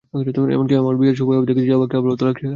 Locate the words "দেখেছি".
1.49-1.67